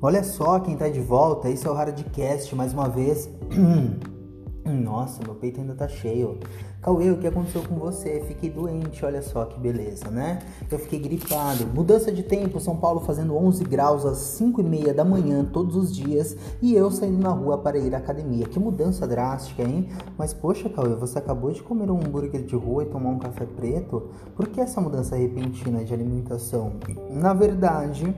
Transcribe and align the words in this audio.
Olha 0.00 0.22
só 0.22 0.60
quem 0.60 0.76
tá 0.76 0.88
de 0.88 1.00
volta, 1.00 1.50
esse 1.50 1.66
é 1.66 1.70
o 1.70 1.74
Hardcast 1.74 2.54
mais 2.54 2.72
uma 2.72 2.88
vez. 2.88 3.28
Nossa, 4.64 5.20
meu 5.24 5.34
peito 5.34 5.60
ainda 5.60 5.74
tá 5.74 5.88
cheio. 5.88 6.38
Cauê, 6.80 7.10
o 7.10 7.18
que 7.18 7.26
aconteceu 7.26 7.64
com 7.64 7.74
você? 7.74 8.22
Fiquei 8.28 8.48
doente, 8.48 9.04
olha 9.04 9.20
só 9.22 9.44
que 9.44 9.58
beleza, 9.58 10.08
né? 10.08 10.38
Eu 10.70 10.78
fiquei 10.78 11.00
gripado. 11.00 11.66
Mudança 11.74 12.12
de 12.12 12.22
tempo, 12.22 12.60
São 12.60 12.76
Paulo 12.76 13.00
fazendo 13.00 13.36
11 13.36 13.64
graus 13.64 14.06
às 14.06 14.18
5 14.18 14.60
e 14.60 14.64
meia 14.64 14.94
da 14.94 15.04
manhã 15.04 15.44
todos 15.44 15.74
os 15.74 15.92
dias 15.92 16.36
e 16.62 16.76
eu 16.76 16.92
saindo 16.92 17.18
na 17.18 17.30
rua 17.30 17.58
para 17.58 17.76
ir 17.76 17.92
à 17.92 17.98
academia. 17.98 18.46
Que 18.46 18.60
mudança 18.60 19.04
drástica, 19.04 19.64
hein? 19.64 19.88
Mas 20.16 20.32
poxa, 20.32 20.68
Cauê, 20.68 20.94
você 20.94 21.18
acabou 21.18 21.50
de 21.50 21.60
comer 21.60 21.90
um 21.90 21.96
hambúrguer 21.96 22.44
de 22.44 22.54
rua 22.54 22.84
e 22.84 22.86
tomar 22.86 23.10
um 23.10 23.18
café 23.18 23.46
preto? 23.46 24.10
Por 24.36 24.46
que 24.46 24.60
essa 24.60 24.80
mudança 24.80 25.16
repentina 25.16 25.84
de 25.84 25.92
alimentação? 25.92 26.74
Na 27.10 27.34
verdade 27.34 28.14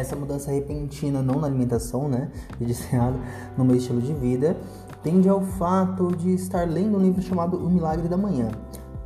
essa 0.00 0.16
mudança 0.16 0.50
repentina, 0.50 1.22
não 1.22 1.40
na 1.40 1.46
alimentação, 1.46 2.08
né, 2.08 2.30
iniciada 2.60 3.16
no 3.56 3.64
meu 3.64 3.76
estilo 3.76 4.00
de 4.00 4.12
vida, 4.12 4.56
tende 5.02 5.28
ao 5.28 5.40
fato 5.40 6.14
de 6.16 6.34
estar 6.34 6.66
lendo 6.68 6.98
um 6.98 7.00
livro 7.00 7.22
chamado 7.22 7.56
O 7.56 7.70
Milagre 7.70 8.08
da 8.08 8.16
Manhã. 8.16 8.48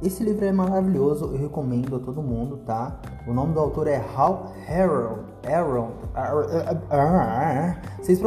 Esse 0.03 0.25
livro 0.25 0.47
é 0.47 0.53
maravilhoso, 0.53 1.27
eu 1.27 1.39
recomendo 1.39 1.97
a 1.97 1.99
todo 1.99 2.23
mundo, 2.23 2.57
tá? 2.65 2.99
O 3.27 3.35
nome 3.35 3.53
do 3.53 3.61
autor 3.61 3.87
é 3.87 4.03
Hal 4.17 4.51
Harold. 4.67 5.21
Harold. 5.47 5.93
Vocês 8.01 8.19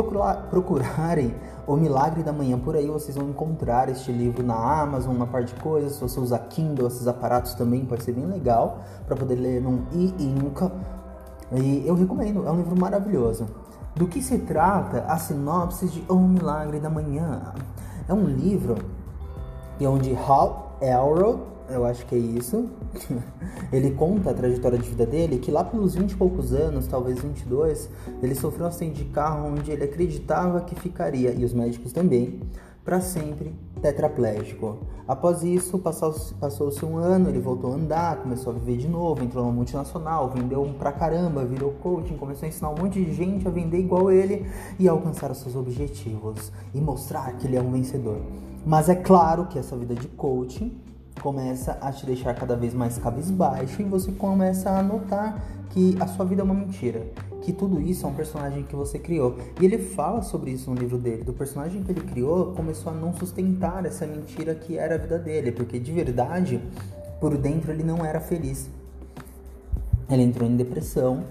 procurarem 0.52 1.34
O 1.66 1.76
Milagre 1.76 2.22
da 2.22 2.32
Manhã 2.32 2.60
por 2.60 2.76
aí, 2.76 2.86
vocês 2.88 3.18
vão 3.18 3.28
encontrar 3.28 3.90
este 3.90 4.12
livro 4.12 4.44
na 4.44 4.54
Amazon, 4.54 5.16
uma 5.16 5.26
parte 5.26 5.56
de 5.56 5.62
coisas. 5.62 5.94
Se 5.94 6.02
você 6.02 6.20
usar 6.20 6.38
Kindle, 6.48 6.86
esses 6.86 7.08
aparatos 7.08 7.56
também 7.56 7.84
pode 7.86 8.04
ser 8.04 8.12
bem 8.12 8.28
legal 8.28 8.78
para 9.08 9.16
poder 9.16 9.36
ler 9.36 9.60
num 9.60 9.82
e-ink 9.94 10.70
e 11.56 11.88
eu 11.88 11.96
recomendo, 11.96 12.48
é 12.48 12.52
um 12.52 12.58
livro 12.58 12.80
maravilhoso. 12.80 13.48
Do 13.96 14.08
que 14.08 14.22
se 14.22 14.40
trata 14.40 15.06
a 15.08 15.18
sinopse 15.18 15.88
de 15.88 16.04
O 16.10 16.16
Milagre 16.16 16.80
da 16.80 16.90
Manhã? 16.90 17.54
É 18.08 18.14
um 18.14 18.26
livro 18.26 18.76
onde 19.82 20.16
Hal 20.16 20.78
Elrod, 20.82 21.42
eu 21.70 21.86
acho 21.86 22.06
que 22.06 22.16
é 22.16 22.18
isso, 22.18 22.70
ele 23.72 23.92
conta 23.92 24.32
a 24.32 24.34
trajetória 24.34 24.78
de 24.78 24.90
vida 24.90 25.06
dele, 25.06 25.40
que 25.40 25.52
lá 25.52 25.64
pelos 25.64 25.96
20 25.96 26.12
e 26.12 26.16
poucos 26.16 26.54
anos, 26.54 26.88
talvez 26.88 27.20
22, 27.20 27.90
ele 28.22 28.36
sofreu 28.36 28.66
um 28.66 28.70
acidente 28.70 29.04
de 29.04 29.10
carro 29.10 29.50
onde 29.50 29.72
ele 29.72 29.84
acreditava 29.84 30.62
que 30.62 30.76
ficaria, 30.76 31.32
e 31.32 31.44
os 31.44 31.54
médicos 31.54 31.92
também, 31.92 32.42
para 32.84 33.00
sempre 33.00 33.54
tetraplégico. 33.82 34.80
Após 35.08 35.44
isso, 35.44 35.80
passou-se 35.80 36.86
um 36.86 36.98
ano, 36.98 37.30
ele 37.30 37.40
voltou 37.40 37.72
a 37.72 37.76
andar, 37.76 38.18
começou 38.18 38.54
a 38.54 38.56
viver 38.56 38.78
de 38.78 38.88
novo, 38.88 39.24
entrou 39.24 39.44
numa 39.44 39.54
multinacional, 39.54 40.30
vendeu 40.30 40.62
um 40.62 40.74
pra 40.74 40.92
caramba, 40.92 41.46
virou 41.46 41.72
coaching, 41.82 42.16
começou 42.16 42.46
a 42.46 42.50
ensinar 42.50 42.70
um 42.70 42.76
monte 42.76 43.04
de 43.04 43.14
gente 43.14 43.48
a 43.48 43.52
vender 43.52 43.80
igual 43.80 44.12
ele 44.12 44.46
e 44.80 44.88
alcançar 44.88 45.32
os 45.32 45.40
seus 45.40 45.56
objetivos 45.56 46.52
e 46.74 46.80
mostrar 46.80 47.34
que 47.34 47.48
ele 47.48 47.58
é 47.58 47.62
um 47.62 47.72
vencedor. 47.72 48.22
Mas 48.66 48.88
é 48.88 48.96
claro 48.96 49.48
que 49.48 49.60
essa 49.60 49.76
vida 49.76 49.94
de 49.94 50.08
coaching 50.08 50.78
começa 51.22 51.78
a 51.82 51.92
te 51.92 52.06
deixar 52.06 52.34
cada 52.36 52.56
vez 52.56 52.74
mais 52.74 52.98
cabisbaixo 52.98 53.82
e 53.82 53.86
você 53.86 54.12
começa 54.12 54.70
a 54.70 54.84
notar 54.84 55.44
que 55.70 55.96
a 56.00 56.08
sua 56.08 56.26
vida 56.26 56.42
é 56.42 56.46
uma 56.46 56.54
mentira 56.54 57.06
que 57.44 57.52
tudo 57.52 57.80
isso 57.82 58.06
é 58.06 58.10
um 58.10 58.14
personagem 58.14 58.64
que 58.64 58.76
você 58.76 58.98
criou. 58.98 59.38
E 59.60 59.66
ele 59.66 59.78
fala 59.78 60.22
sobre 60.22 60.52
isso 60.52 60.70
no 60.72 60.80
livro 60.80 60.98
dele. 60.98 61.24
Do 61.24 61.34
personagem 61.34 61.84
que 61.84 61.92
ele 61.92 62.02
criou 62.02 62.54
começou 62.54 62.92
a 62.92 62.96
não 62.96 63.14
sustentar 63.14 63.86
essa 63.86 64.08
mentira 64.08 64.56
que 64.56 64.78
era 64.78 64.96
a 64.96 64.98
vida 64.98 65.20
dele, 65.20 65.52
porque 65.52 65.78
de 65.78 65.92
verdade, 65.92 66.62
por 67.20 67.38
dentro 67.38 67.72
ele 67.72 67.84
não 67.84 68.04
era 68.04 68.20
feliz. 68.20 68.70
Ele 70.10 70.24
entrou 70.24 70.50
em 70.50 70.56
depressão 70.56 71.24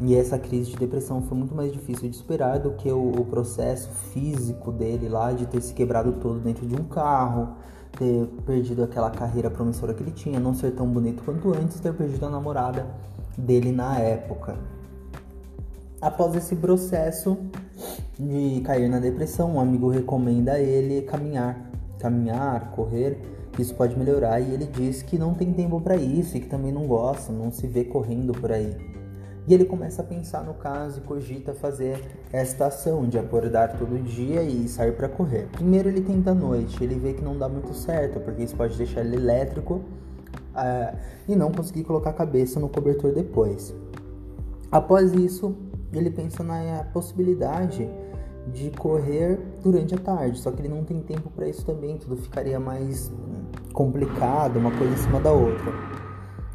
e 0.00 0.16
essa 0.16 0.38
crise 0.38 0.70
de 0.70 0.76
depressão 0.78 1.20
foi 1.22 1.36
muito 1.36 1.54
mais 1.54 1.70
difícil 1.70 2.08
de 2.08 2.16
superar 2.16 2.58
do 2.58 2.70
que 2.72 2.90
o, 2.90 3.10
o 3.10 3.24
processo 3.26 3.90
físico 4.12 4.72
dele 4.72 5.08
lá 5.08 5.32
de 5.32 5.46
ter 5.46 5.60
se 5.60 5.74
quebrado 5.74 6.12
todo 6.12 6.40
dentro 6.40 6.66
de 6.66 6.74
um 6.74 6.84
carro, 6.84 7.56
ter 7.98 8.26
perdido 8.46 8.82
aquela 8.82 9.10
carreira 9.10 9.50
promissora 9.50 9.92
que 9.92 10.02
ele 10.02 10.12
tinha, 10.12 10.40
não 10.40 10.54
ser 10.54 10.70
tão 10.70 10.86
bonito 10.86 11.22
quanto 11.22 11.52
antes, 11.52 11.78
ter 11.80 11.92
perdido 11.92 12.24
a 12.24 12.30
namorada 12.30 12.86
dele 13.36 13.72
na 13.72 13.98
época. 13.98 14.56
Após 16.00 16.34
esse 16.34 16.56
processo 16.56 17.36
de 18.18 18.62
cair 18.64 18.88
na 18.88 18.98
depressão, 18.98 19.56
um 19.56 19.60
amigo 19.60 19.90
recomenda 19.90 20.52
a 20.52 20.58
ele 20.58 21.02
caminhar, 21.02 21.70
caminhar, 21.98 22.70
correr, 22.70 23.20
isso 23.58 23.74
pode 23.74 23.98
melhorar 23.98 24.40
e 24.40 24.54
ele 24.54 24.64
diz 24.64 25.02
que 25.02 25.18
não 25.18 25.34
tem 25.34 25.52
tempo 25.52 25.78
para 25.78 25.96
isso 25.96 26.38
e 26.38 26.40
que 26.40 26.46
também 26.46 26.72
não 26.72 26.86
gosta, 26.86 27.30
não 27.30 27.52
se 27.52 27.66
vê 27.66 27.84
correndo 27.84 28.32
por 28.32 28.50
aí. 28.50 28.89
E 29.46 29.54
ele 29.54 29.64
começa 29.64 30.02
a 30.02 30.04
pensar 30.04 30.44
no 30.44 30.54
caso 30.54 30.98
e 30.98 31.02
cogita 31.02 31.54
fazer 31.54 32.00
esta 32.32 32.66
ação 32.66 33.08
de 33.08 33.18
acordar 33.18 33.76
todo 33.78 34.02
dia 34.02 34.42
e 34.42 34.68
sair 34.68 34.92
para 34.92 35.08
correr. 35.08 35.48
Primeiro 35.52 35.88
ele 35.88 36.00
tenta 36.00 36.30
à 36.30 36.34
noite, 36.34 36.82
ele 36.82 36.94
vê 36.96 37.14
que 37.14 37.22
não 37.22 37.36
dá 37.36 37.48
muito 37.48 37.74
certo, 37.74 38.20
porque 38.20 38.42
isso 38.42 38.54
pode 38.54 38.76
deixar 38.76 39.00
ele 39.00 39.16
elétrico 39.16 39.74
uh, 40.54 40.96
e 41.28 41.34
não 41.34 41.50
conseguir 41.50 41.84
colocar 41.84 42.10
a 42.10 42.14
cabeça 42.14 42.60
no 42.60 42.68
cobertor 42.68 43.12
depois. 43.12 43.74
Após 44.70 45.12
isso, 45.12 45.56
ele 45.92 46.10
pensa 46.10 46.44
na 46.44 46.84
possibilidade 46.92 47.88
de 48.52 48.70
correr 48.70 49.38
durante 49.62 49.94
a 49.94 49.98
tarde, 49.98 50.38
só 50.38 50.50
que 50.50 50.60
ele 50.60 50.68
não 50.68 50.84
tem 50.84 51.00
tempo 51.00 51.30
para 51.30 51.48
isso 51.48 51.64
também, 51.64 51.98
tudo 51.98 52.16
ficaria 52.16 52.58
mais 52.58 53.12
complicado, 53.72 54.58
uma 54.58 54.70
coisa 54.70 54.92
em 54.92 54.96
cima 54.96 55.20
da 55.20 55.32
outra. 55.32 55.72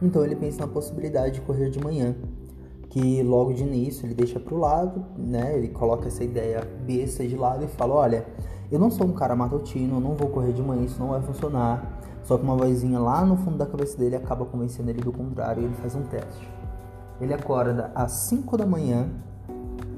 Então 0.02 0.24
ele 0.24 0.36
pensa 0.36 0.62
na 0.62 0.68
possibilidade 0.68 1.36
de 1.36 1.42
correr 1.42 1.70
de 1.70 1.80
manhã, 1.80 2.16
que 2.96 3.22
logo 3.24 3.52
de 3.52 3.62
início 3.62 4.06
ele 4.06 4.14
deixa 4.14 4.40
para 4.40 4.56
o 4.56 4.58
lado, 4.58 5.06
né? 5.18 5.58
Ele 5.58 5.68
coloca 5.68 6.08
essa 6.08 6.24
ideia 6.24 6.66
besta 6.88 7.28
de 7.28 7.36
lado 7.36 7.66
e 7.66 7.68
fala: 7.68 7.94
Olha, 7.94 8.26
eu 8.72 8.80
não 8.80 8.90
sou 8.90 9.06
um 9.06 9.12
cara 9.12 9.36
matutino, 9.36 9.98
eu 9.98 10.00
não 10.00 10.16
vou 10.16 10.30
correr 10.30 10.54
de 10.54 10.62
manhã, 10.62 10.82
isso 10.84 10.98
não 10.98 11.10
vai 11.10 11.22
funcionar. 11.22 12.00
Só 12.24 12.38
que 12.38 12.44
uma 12.44 12.56
vozinha 12.56 12.98
lá 12.98 13.26
no 13.26 13.36
fundo 13.36 13.58
da 13.58 13.66
cabeça 13.66 13.98
dele 13.98 14.16
acaba 14.16 14.46
convencendo 14.46 14.90
ele 14.90 15.02
do 15.02 15.12
contrário 15.12 15.62
e 15.62 15.66
ele 15.66 15.74
faz 15.74 15.94
um 15.94 16.04
teste. 16.04 16.50
Ele 17.20 17.34
acorda 17.34 17.92
às 17.94 18.14
5 18.14 18.58
da 18.58 18.66
manhã. 18.66 19.10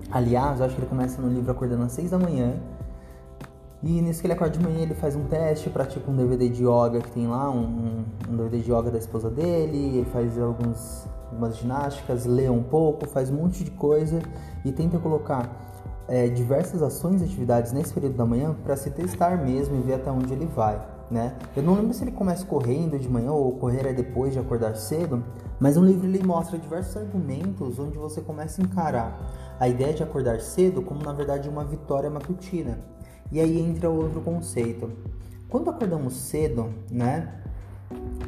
Aliás, 0.10 0.60
acho 0.60 0.74
que 0.74 0.82
ele 0.82 0.90
começa 0.90 1.22
no 1.22 1.30
livro 1.30 1.52
acordando 1.52 1.84
às 1.84 1.92
6 1.92 2.10
da 2.10 2.18
manhã. 2.18 2.56
E 3.84 4.02
nisso 4.02 4.22
que 4.22 4.28
ele 4.28 4.34
acorda 4.34 4.58
de 4.58 4.64
manhã, 4.64 4.80
ele 4.80 4.96
faz 4.96 5.16
um 5.16 5.26
teste, 5.26 5.70
pratica 5.70 6.10
um 6.10 6.16
DVD 6.16 6.50
de 6.50 6.64
yoga 6.64 7.00
que 7.00 7.12
tem 7.12 7.28
lá, 7.28 7.50
um, 7.52 8.06
um 8.28 8.36
DVD 8.36 8.60
de 8.60 8.72
yoga 8.72 8.90
da 8.90 8.98
esposa 8.98 9.30
dele, 9.30 9.98
ele 9.98 10.06
faz 10.06 10.38
alguns, 10.40 11.06
algumas 11.32 11.58
ginásticas, 11.58 12.26
lê 12.26 12.50
um 12.50 12.64
pouco, 12.64 13.08
faz 13.08 13.30
um 13.30 13.36
monte 13.36 13.64
de 13.64 13.72
coisa 13.72 14.20
e 14.66 14.72
tenta 14.72 14.98
colocar 14.98 15.50
é, 16.08 16.28
diversas 16.28 16.82
ações 16.82 17.22
e 17.22 17.26
atividades 17.26 17.72
nesse 17.72 17.94
período 17.94 18.16
da 18.16 18.26
manhã 18.26 18.56
para 18.64 18.76
se 18.76 18.90
testar 18.90 19.38
mesmo 19.38 19.78
e 19.78 19.82
ver 19.82 19.94
até 19.96 20.12
onde 20.12 20.34
ele 20.34 20.48
vai 20.48 20.98
né? 21.10 21.36
Eu 21.56 21.64
não 21.64 21.74
lembro 21.74 21.94
se 21.94 22.04
ele 22.04 22.12
começa 22.12 22.46
correndo 22.46 23.00
de 23.00 23.10
manhã 23.10 23.32
ou 23.32 23.54
correr 23.54 23.86
é 23.86 23.94
depois 23.94 24.34
de 24.34 24.40
acordar 24.40 24.76
cedo, 24.76 25.24
mas 25.60 25.78
no 25.78 25.86
livro 25.86 26.06
ele 26.06 26.22
mostra 26.24 26.58
diversos 26.58 26.98
argumentos 26.98 27.80
onde 27.80 27.98
você 27.98 28.22
começa 28.22 28.62
a 28.62 28.66
encarar 28.66 29.18
a 29.60 29.68
ideia 29.68 29.94
de 29.94 30.04
acordar 30.04 30.40
cedo 30.42 30.82
como 30.82 31.04
na 31.04 31.14
verdade 31.14 31.48
uma 31.50 31.64
vitória 31.64 32.10
matutina. 32.10 32.80
E 33.32 33.40
aí 33.40 33.60
entra 33.60 33.90
outro 33.90 34.22
conceito. 34.22 34.90
Quando 35.50 35.70
acordamos 35.70 36.14
cedo, 36.14 36.70
né, 36.92 37.34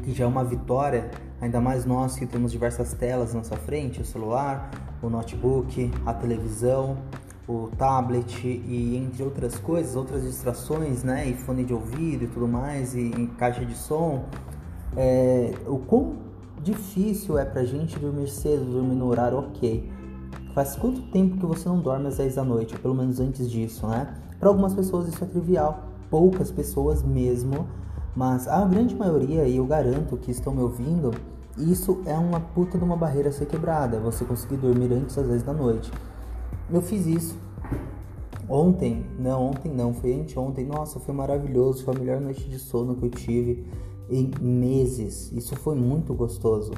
que 0.04 0.14
já 0.14 0.26
é 0.26 0.28
uma 0.28 0.44
vitória, 0.44 1.10
ainda 1.42 1.60
mais 1.60 1.86
nós 1.86 2.16
que 2.16 2.26
temos 2.26 2.52
diversas 2.52 2.94
telas 2.94 3.34
na 3.34 3.40
nossa 3.40 3.56
frente, 3.56 4.02
o 4.02 4.06
celular, 4.06 4.72
o 5.02 5.10
notebook, 5.10 5.92
a 6.06 6.14
televisão, 6.14 6.98
o 7.48 7.70
tablet 7.78 8.46
e 8.46 8.96
entre 8.96 9.24
outras 9.24 9.58
coisas, 9.58 9.96
outras 9.96 10.24
distrações, 10.24 11.04
né, 11.04 11.28
e 11.28 11.34
fone 11.34 11.64
de 11.64 11.74
ouvido 11.74 12.26
e 12.26 12.28
tudo 12.28 12.48
mais, 12.48 12.94
e, 12.96 13.10
e 13.10 13.28
caixa 13.38 13.66
de 13.66 13.76
som, 13.76 14.26
é, 14.96 15.54
o 15.66 15.80
quão 15.80 16.18
difícil 16.62 17.38
é 17.38 17.46
pra 17.46 17.64
gente 17.64 17.98
dormir 17.98 18.30
cedo, 18.30 18.66
dormir 18.66 18.96
no 18.96 19.08
horário 19.08 19.40
ok. 19.40 19.92
Faz 20.54 20.76
quanto 20.76 21.02
tempo 21.12 21.38
que 21.38 21.46
você 21.46 21.68
não 21.68 21.80
dorme 21.80 22.08
às 22.08 22.18
10 22.18 22.36
da 22.36 22.44
noite, 22.44 22.76
ou 22.76 22.80
pelo 22.80 22.96
menos 22.96 23.20
antes 23.20 23.50
disso, 23.50 23.88
né? 23.88 24.14
Para 24.40 24.50
algumas 24.50 24.74
pessoas 24.74 25.08
isso 25.08 25.24
é 25.24 25.28
trivial, 25.28 25.90
poucas 26.10 26.52
pessoas 26.52 27.04
mesmo, 27.04 27.68
mas 28.16 28.48
a 28.48 28.64
grande 28.66 28.96
maioria, 28.96 29.46
e 29.46 29.58
eu 29.58 29.66
garanto 29.66 30.18
que 30.18 30.32
estão 30.32 30.54
me 30.54 30.62
ouvindo, 30.62 31.12
isso 31.58 32.02
é 32.06 32.18
uma 32.18 32.40
puta 32.40 32.78
de 32.78 32.84
uma 32.84 32.96
barreira 32.96 33.30
a 33.30 33.32
ser 33.32 33.46
quebrada, 33.46 34.00
você 34.00 34.24
conseguir 34.24 34.58
dormir 34.58 34.92
antes 34.94 35.18
às 35.18 35.28
10 35.28 35.44
da 35.44 35.54
noite. 35.54 35.92
Eu 36.72 36.82
fiz 36.82 37.06
isso 37.06 37.38
ontem, 38.48 39.06
não, 39.18 39.48
ontem 39.48 39.72
não, 39.72 39.94
foi 39.94 40.14
anteontem. 40.14 40.66
Nossa, 40.66 41.00
foi 41.00 41.14
maravilhoso, 41.14 41.84
foi 41.84 41.96
a 41.96 42.00
melhor 42.00 42.20
noite 42.20 42.50
de 42.50 42.58
sono 42.58 42.96
que 42.96 43.06
eu 43.06 43.10
tive 43.10 43.66
em 44.10 44.32
meses. 44.42 45.32
Isso 45.32 45.56
foi 45.56 45.76
muito 45.76 46.14
gostoso. 46.14 46.72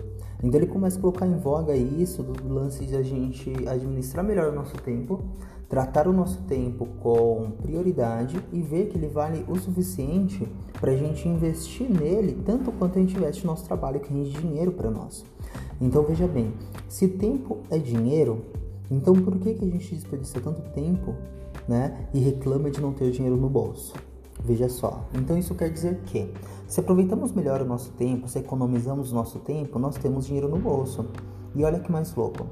Então 0.43 0.59
ele 0.59 0.67
começa 0.67 0.97
a 0.97 1.01
colocar 1.01 1.27
em 1.27 1.37
voga 1.37 1.75
isso 1.75 2.23
do 2.23 2.53
lance 2.53 2.85
de 2.85 2.95
a 2.95 3.03
gente 3.03 3.53
administrar 3.67 4.25
melhor 4.25 4.51
o 4.51 4.55
nosso 4.55 4.75
tempo, 4.77 5.21
tratar 5.69 6.07
o 6.07 6.13
nosso 6.13 6.41
tempo 6.41 6.85
com 6.99 7.51
prioridade 7.61 8.43
e 8.51 8.61
ver 8.61 8.87
que 8.87 8.97
ele 8.97 9.07
vale 9.07 9.45
o 9.47 9.55
suficiente 9.57 10.47
para 10.79 10.91
a 10.91 10.97
gente 10.97 11.27
investir 11.27 11.89
nele 11.89 12.41
tanto 12.45 12.71
quanto 12.71 12.97
a 12.97 13.01
gente 13.01 13.15
investe 13.15 13.45
no 13.45 13.51
nosso 13.51 13.65
trabalho 13.65 13.99
que 13.99 14.11
rende 14.11 14.31
dinheiro 14.31 14.71
para 14.71 14.89
nós. 14.89 15.23
Então 15.79 16.03
veja 16.03 16.27
bem, 16.27 16.53
se 16.89 17.07
tempo 17.07 17.59
é 17.69 17.77
dinheiro, 17.77 18.43
Então 18.89 19.13
por 19.13 19.37
que, 19.39 19.53
que 19.53 19.63
a 19.63 19.67
gente 19.69 19.95
desperdiça 19.95 20.41
tanto 20.41 20.61
tempo 20.73 21.15
né, 21.65 22.09
e 22.13 22.19
reclama 22.19 22.69
de 22.69 22.81
não 22.81 22.91
ter 22.91 23.09
dinheiro 23.11 23.37
no 23.37 23.49
bolso? 23.49 23.93
Veja 24.43 24.67
só. 24.69 25.05
Então 25.13 25.37
isso 25.37 25.53
quer 25.55 25.69
dizer 25.69 25.99
que 26.05 26.31
se 26.67 26.79
aproveitamos 26.79 27.31
melhor 27.31 27.61
o 27.61 27.65
nosso 27.65 27.91
tempo, 27.91 28.27
se 28.27 28.39
economizamos 28.39 29.11
o 29.11 29.15
nosso 29.15 29.39
tempo, 29.39 29.77
nós 29.77 29.97
temos 29.97 30.25
dinheiro 30.25 30.47
no 30.47 30.57
bolso. 30.57 31.05
E 31.53 31.63
olha 31.63 31.79
que 31.79 31.91
mais 31.91 32.15
louco. 32.15 32.47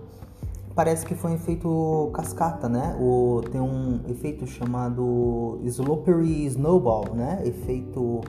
Parece 0.76 1.06
que 1.06 1.16
foi 1.16 1.32
um 1.32 1.36
efeito 1.36 2.10
cascata, 2.14 2.70
né? 2.70 2.96
O, 3.02 3.42
tem 3.52 3.60
um 3.60 4.02
efeito 4.08 4.46
chamado 4.46 5.60
Slippery 5.64 6.46
Snowball, 6.46 7.16
né? 7.16 7.42
Efeito 7.46 8.22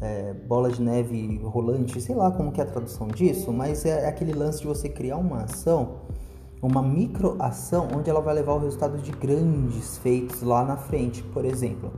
é, 0.00 0.34
bola 0.34 0.70
de 0.70 0.82
neve 0.82 1.40
rolante, 1.42 2.00
sei 2.00 2.14
lá 2.14 2.30
como 2.30 2.52
que 2.52 2.60
é 2.60 2.64
a 2.64 2.66
tradução 2.66 3.08
disso, 3.08 3.52
mas 3.52 3.84
é, 3.84 4.06
aquele 4.06 4.32
lance 4.32 4.60
de 4.60 4.66
você 4.66 4.88
criar 4.88 5.16
uma 5.16 5.42
ação, 5.42 5.96
uma 6.60 6.82
microação, 6.82 7.88
onde 7.96 8.10
ela 8.10 8.20
vai 8.20 8.34
levar 8.34 8.54
o 8.54 8.58
resultado 8.58 8.98
de 8.98 9.12
grandes 9.12 9.98
feitos 9.98 10.42
lá 10.42 10.64
na 10.64 10.76
frente, 10.76 11.22
por 11.22 11.44
exemplo. 11.44 11.92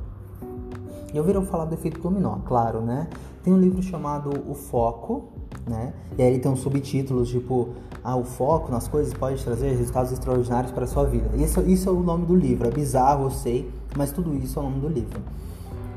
Eu 1.12 1.20
ouviram 1.20 1.44
falar 1.44 1.64
do 1.64 1.74
efeito 1.74 2.00
dominó, 2.00 2.36
claro, 2.44 2.80
né? 2.80 3.08
Tem 3.42 3.52
um 3.52 3.58
livro 3.58 3.82
chamado 3.82 4.30
O 4.46 4.54
Foco, 4.54 5.24
né? 5.66 5.94
E 6.16 6.22
aí 6.22 6.28
ele 6.28 6.38
tem 6.38 6.50
uns 6.50 6.60
subtítulos 6.60 7.30
tipo 7.30 7.70
ah, 8.02 8.16
o 8.16 8.24
foco 8.24 8.70
nas 8.70 8.88
coisas 8.88 9.12
pode 9.12 9.42
trazer 9.42 9.70
resultados 9.70 10.12
extraordinários 10.12 10.72
para 10.72 10.84
a 10.84 10.86
sua 10.86 11.04
vida. 11.04 11.28
Isso, 11.36 11.60
isso 11.62 11.88
é 11.88 11.92
o 11.92 12.00
nome 12.00 12.26
do 12.26 12.34
livro. 12.34 12.66
É 12.68 12.70
bizarro, 12.70 13.24
eu 13.24 13.30
sei, 13.30 13.70
mas 13.96 14.12
tudo 14.12 14.34
isso 14.34 14.58
é 14.58 14.62
o 14.62 14.64
nome 14.64 14.80
do 14.80 14.88
livro. 14.88 15.20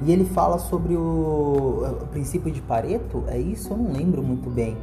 E 0.04 0.12
ele 0.12 0.26
fala 0.26 0.58
sobre 0.58 0.96
o, 0.96 1.84
o 2.02 2.08
princípio 2.08 2.52
de 2.52 2.62
Pareto, 2.62 3.24
é 3.28 3.38
isso? 3.38 3.72
Eu 3.72 3.78
não 3.78 3.92
lembro 3.92 4.24
muito 4.24 4.50
bem. 4.50 4.76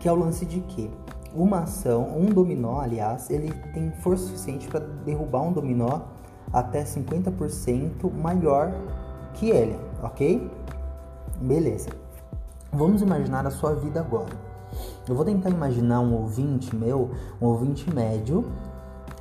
Que 0.00 0.08
é 0.08 0.12
o 0.12 0.16
lance 0.16 0.44
de 0.44 0.60
que 0.60 0.90
uma 1.34 1.60
ação, 1.60 2.16
um 2.18 2.26
dominó, 2.26 2.80
aliás, 2.80 3.30
ele 3.30 3.52
tem 3.72 3.90
força 4.02 4.24
suficiente 4.24 4.68
para 4.68 4.80
derrubar 4.80 5.42
um 5.42 5.52
dominó 5.52 6.00
até 6.52 6.84
50% 6.84 8.12
maior 8.12 8.72
que 9.34 9.50
ele, 9.50 9.78
ok? 10.02 10.50
Beleza. 11.40 11.90
Vamos 12.72 13.02
imaginar 13.02 13.46
a 13.46 13.50
sua 13.50 13.74
vida 13.74 14.00
agora. 14.00 14.32
Eu 15.08 15.14
vou 15.14 15.24
tentar 15.24 15.50
imaginar 15.50 16.00
um 16.00 16.14
ouvinte 16.14 16.74
meu, 16.74 17.10
um 17.40 17.46
ouvinte 17.46 17.92
médio, 17.92 18.44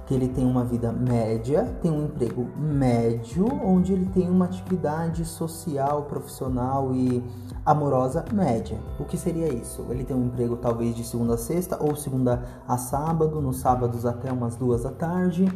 que 0.06 0.14
ele 0.14 0.28
tem 0.28 0.46
uma 0.46 0.64
vida 0.64 0.92
média, 0.92 1.76
tem 1.82 1.92
um 1.92 2.06
emprego 2.06 2.48
médio, 2.58 3.46
onde 3.64 3.94
ele 3.94 4.06
tem 4.08 4.30
uma 4.30 4.46
atividade 4.46 5.24
social, 5.24 6.04
profissional 6.04 6.94
e 6.94 7.24
amorosa 7.66 8.26
média. 8.32 8.78
O 9.00 9.06
que 9.06 9.18
seria 9.18 9.48
isso? 9.54 9.86
Ele 9.90 10.04
tem 10.04 10.16
um 10.16 10.26
emprego 10.26 10.58
talvez 10.58 10.96
de 10.96 11.04
segunda 11.04 11.36
a 11.36 11.38
sexta 11.38 11.78
ou 11.82 11.96
segunda 11.96 12.44
a 12.68 12.78
sábado, 12.78 13.42
nos 13.42 13.58
sábados 13.58 14.06
até 14.06 14.32
umas 14.32 14.56
duas 14.56 14.84
da 14.84 14.92
tarde. 14.92 15.48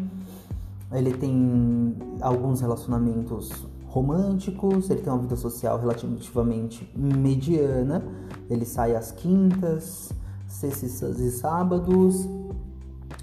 Ele 0.92 1.14
tem 1.14 1.96
alguns 2.22 2.62
relacionamentos 2.62 3.52
românticos, 3.98 4.90
ele 4.92 5.02
tem 5.02 5.12
uma 5.12 5.22
vida 5.22 5.36
social 5.36 5.80
relativamente 5.80 6.88
mediana, 6.96 8.06
ele 8.50 8.66
sai 8.66 8.96
às 8.96 9.12
quintas, 9.12 10.14
sextas 10.48 11.20
e 11.20 11.32
sábados, 11.32 12.30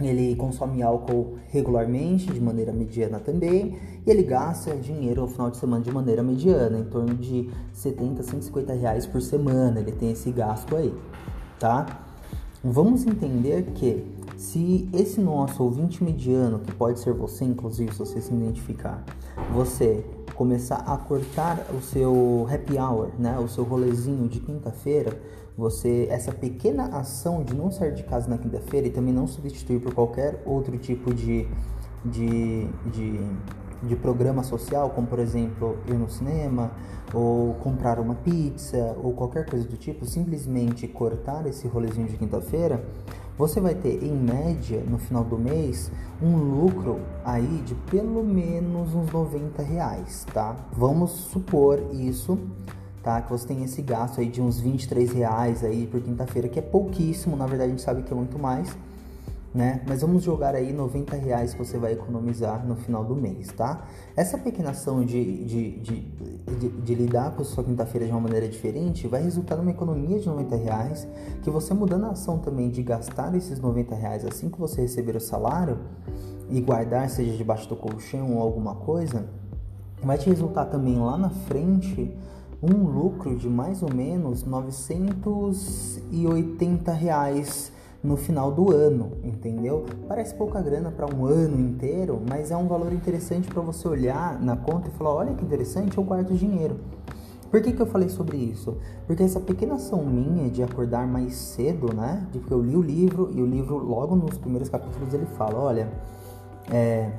ele 0.01 0.35
consome 0.35 0.83
álcool 0.83 1.39
regularmente, 1.49 2.33
de 2.33 2.41
maneira 2.41 2.73
mediana 2.73 3.21
também, 3.21 3.79
e 4.05 4.11
ele 4.11 4.25
gasta 4.25 4.77
dinheiro 4.77 5.23
no 5.23 5.29
final 5.29 5.49
de 5.49 5.59
semana 5.59 5.85
de 5.85 5.93
maneira 5.93 6.23
mediana, 6.23 6.77
em 6.79 6.85
torno 6.85 7.15
de 7.15 7.49
70, 7.73 8.25
150 8.25 8.73
reais 8.73 9.07
por 9.07 9.23
semana, 9.23 9.79
ele 9.79 9.93
tem 9.93 10.11
esse 10.11 10.33
gasto 10.33 10.75
aí, 10.75 10.93
tá? 11.61 11.87
Vamos 12.65 13.07
entender 13.07 13.63
que 13.75 14.05
se 14.37 14.89
esse 14.93 15.21
nosso 15.21 15.63
ouvinte 15.63 16.03
mediano, 16.03 16.59
que 16.59 16.73
pode 16.73 16.99
ser 16.99 17.13
você, 17.13 17.45
inclusive, 17.45 17.93
se 17.93 17.99
você 17.99 18.21
se 18.21 18.35
identificar, 18.35 19.05
você 19.53 20.05
começar 20.35 20.77
a 20.87 20.97
cortar 20.97 21.67
o 21.73 21.81
seu 21.81 22.47
happy 22.51 22.79
hour, 22.79 23.11
né, 23.19 23.39
o 23.39 23.49
seu 23.49 23.65
rolezinho 23.65 24.29
de 24.29 24.41
quinta-feira, 24.41 25.19
você 25.57 26.09
essa 26.11 26.33
pequena 26.33 26.87
ação 26.97 27.43
de 27.43 27.55
não 27.55 27.71
sair 27.71 27.95
de 27.95 28.03
casa 28.03 28.29
na 28.29 28.37
quinta-feira 28.37 28.89
e 28.89 28.91
também 28.91 29.15
não 29.15 29.27
substituir 29.27 29.81
por 29.81 29.95
qualquer 29.95 30.43
outro 30.45 30.77
tipo 30.79 31.15
de, 31.15 31.47
de, 32.05 32.67
de, 32.91 33.21
de 33.85 33.97
programa 33.97 34.43
social, 34.43 34.91
como 34.91 35.07
por 35.07 35.19
exemplo 35.19 35.77
ir 35.87 35.95
no 35.95 36.11
cinema 36.11 36.71
ou 37.13 37.55
comprar 37.55 38.01
uma 38.01 38.15
pizza 38.15 38.97
ou 39.03 39.13
qualquer 39.13 39.47
coisa 39.47 39.67
do 39.67 39.77
tipo, 39.77 40.05
simplesmente 40.05 40.89
cortar 40.89 41.47
esse 41.47 41.69
rolezinho 41.69 42.09
de 42.09 42.17
quinta-feira, 42.17 42.85
você 43.37 43.61
vai 43.61 43.75
ter 43.75 44.03
em 44.03 44.13
média 44.13 44.83
no 44.89 44.99
final 44.99 45.25
do 45.25 45.37
mês 45.37 45.91
um 46.23 46.37
lucro 46.37 47.01
aí 47.25 47.63
de 47.65 47.75
pelo 47.91 48.23
menos 48.23 48.95
uns 48.95 49.11
90 49.13 49.63
reais, 49.63 50.25
tá? 50.33 50.57
Vamos 50.73 51.11
supor 51.11 51.81
isso, 51.93 52.39
tá? 53.03 53.21
Que 53.21 53.31
você 53.31 53.47
tem 53.49 53.65
esse 53.65 53.83
gasto 53.83 54.21
aí 54.21 54.29
de 54.29 54.41
uns 54.41 54.61
23 54.61 55.13
reais 55.13 55.65
aí 55.65 55.87
por 55.87 56.01
quinta-feira, 56.01 56.49
que 56.49 56.59
é 56.59 56.63
pouquíssimo, 56.63 57.37
na 57.37 57.47
verdade 57.47 57.69
a 57.69 57.71
gente 57.71 57.83
sabe 57.83 58.03
que 58.03 58.13
é 58.13 58.17
muito 58.17 58.39
mais 58.39 58.77
né? 59.55 59.81
Mas 59.87 60.01
vamos 60.01 60.25
jogar 60.25 60.57
aí 60.57 60.73
90 60.73 61.15
reais 61.15 61.53
que 61.53 61.65
você 61.65 61.79
vai 61.79 61.93
economizar 61.93 62.67
no 62.67 62.75
final 62.75 63.05
do 63.05 63.15
mês, 63.15 63.53
tá? 63.53 63.87
Essa 64.17 64.37
pequena 64.37 64.71
ação 64.71 65.05
de, 65.05 65.45
de, 65.45 65.79
de, 65.79 66.01
de, 66.59 66.69
de 66.69 66.95
lidar 66.95 67.31
com 67.37 67.45
sua 67.45 67.63
quinta-feira 67.63 68.05
de 68.05 68.11
uma 68.11 68.21
maneira 68.21 68.49
diferente 68.49 69.07
vai 69.07 69.23
resultar 69.23 69.55
numa 69.55 69.71
economia 69.71 70.19
de 70.19 70.27
90 70.27 70.57
reais, 70.57 71.07
que 71.43 71.51
você 71.51 71.73
mudando 71.73 72.07
a 72.07 72.11
ação 72.11 72.39
também 72.39 72.69
de 72.69 72.83
gastar 72.83 73.33
esses 73.37 73.61
90 73.61 73.95
reais 73.95 74.25
assim 74.25 74.51
que 74.51 74.59
você 74.59 74.81
receber 74.81 75.15
o 75.15 75.21
salário 75.21 75.79
e 76.51 76.61
guardar, 76.61 77.09
seja 77.09 77.37
debaixo 77.37 77.69
do 77.69 77.77
colchão 77.77 78.35
ou 78.35 78.43
alguma 78.43 78.75
coisa, 78.75 79.25
vai 80.03 80.19
te 80.19 80.29
resultar 80.29 80.65
também 80.65 80.99
lá 80.99 81.17
na 81.17 81.31
frente 81.31 82.13
um 82.61 82.89
lucro 82.89 83.37
de 83.37 83.49
mais 83.49 83.85
ou 83.85 83.95
menos 83.95 84.43
980 84.43 86.93
reais 86.93 87.73
no 88.05 88.19
final 88.19 88.53
do 88.53 88.71
ano, 88.71 89.13
entendeu? 89.25 89.87
Parece 90.07 90.35
pouca 90.35 90.61
grana 90.61 90.91
para 90.91 91.07
um 91.07 91.25
ano 91.25 91.59
inteiro, 91.59 92.21
mas 92.29 92.51
é 92.51 92.57
um 92.57 92.69
valor 92.69 92.93
interessante 92.93 93.49
para 93.49 93.63
você 93.63 93.89
olhar 93.89 94.39
na 94.43 94.55
conta 94.55 94.89
e 94.89 94.91
falar: 94.93 95.15
olha 95.15 95.33
que 95.33 95.43
interessante, 95.43 95.97
eu 95.97 96.05
guardo 96.05 96.35
dinheiro. 96.35 96.77
Por 97.51 97.63
que, 97.63 97.73
que 97.73 97.81
eu 97.81 97.87
falei 97.87 98.11
sobre 98.11 98.37
isso? 98.37 98.77
Porque 99.07 99.23
essa 99.23 99.41
pequena 99.41 99.77
ação 99.77 100.05
minha 100.05 100.51
de 100.51 100.63
acordar 100.63 101.07
mais 101.07 101.35
cedo, 101.35 101.95
né? 101.95 102.27
De 102.31 102.41
que 102.41 102.51
eu 102.53 102.61
li 102.61 102.77
o 102.77 102.83
livro 102.83 103.31
e 103.33 103.41
o 103.41 103.47
livro, 103.47 103.79
logo 103.79 104.15
nos 104.15 104.37
primeiros 104.37 104.69
capítulos, 104.69 105.15
ele 105.15 105.27
fala: 105.39 105.59
olha, 105.59 105.89
é, 106.71 107.11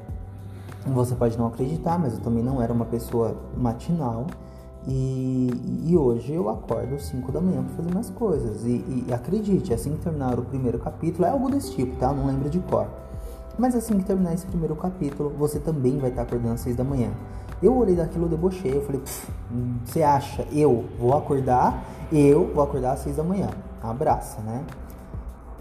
você 0.86 1.15
pode 1.15 1.36
não 1.36 1.48
acreditar, 1.48 1.98
mas 1.98 2.13
eu 2.13 2.19
também 2.19 2.43
não 2.43 2.62
era 2.62 2.71
uma 2.71 2.86
pessoa 2.86 3.36
matinal. 3.57 4.27
E, 4.87 5.49
e, 5.87 5.97
hoje 5.97 6.33
eu 6.33 6.47
acordo 6.47 6.99
5 6.99 7.31
da 7.31 7.41
manhã 7.41 7.63
para 7.63 7.75
fazer 7.75 7.93
mais 7.93 8.09
coisas. 8.11 8.63
E, 8.63 9.05
e, 9.07 9.13
acredite, 9.13 9.73
assim 9.73 9.91
que 9.93 10.03
terminar 10.03 10.37
o 10.37 10.43
primeiro 10.43 10.77
capítulo, 10.77 11.25
é 11.25 11.29
algo 11.31 11.49
desse 11.49 11.71
tipo, 11.71 11.95
tá? 11.97 12.13
Não 12.13 12.27
lembro 12.27 12.49
de 12.49 12.59
cor. 12.59 12.87
Mas 13.57 13.75
assim 13.75 13.97
que 13.97 14.03
terminar 14.03 14.33
esse 14.33 14.45
primeiro 14.45 14.75
capítulo, 14.75 15.31
você 15.37 15.59
também 15.59 15.97
vai 15.97 16.11
estar 16.11 16.21
acordando 16.21 16.53
às 16.53 16.61
6 16.61 16.75
da 16.75 16.83
manhã. 16.83 17.09
Eu 17.63 17.75
olhei 17.75 17.95
daquilo, 17.95 18.27
debochei, 18.27 18.77
eu 18.77 18.81
falei, 18.83 19.01
você 19.83 20.03
acha? 20.03 20.45
Eu 20.51 20.85
vou 20.99 21.17
acordar, 21.17 21.83
eu 22.11 22.51
vou 22.53 22.63
acordar 22.63 22.93
às 22.93 22.99
6 22.99 23.15
da 23.15 23.23
manhã. 23.23 23.49
Abraça, 23.81 24.41
né? 24.41 24.63